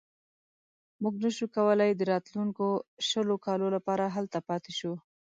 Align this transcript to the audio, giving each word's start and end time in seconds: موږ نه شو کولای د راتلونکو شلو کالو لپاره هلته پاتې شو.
موږ 1.01 1.15
نه 1.23 1.29
شو 1.35 1.45
کولای 1.57 1.91
د 1.95 2.01
راتلونکو 2.13 2.65
شلو 3.07 3.35
کالو 3.45 3.67
لپاره 3.75 4.13
هلته 4.15 4.37
پاتې 4.49 4.71
شو. 4.79 4.93